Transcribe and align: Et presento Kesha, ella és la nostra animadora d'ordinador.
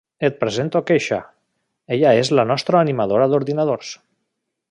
Et 0.27 0.37
presento 0.43 0.79
Kesha, 0.91 1.19
ella 1.97 2.15
és 2.21 2.33
la 2.39 2.47
nostra 2.53 2.81
animadora 2.87 3.31
d'ordinador. 3.35 3.89